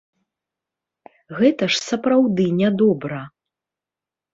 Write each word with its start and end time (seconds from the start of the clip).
Гэта 1.41 1.63
ж 1.75 1.85
сапраўды 1.89 2.51
нядобра. 2.65 3.25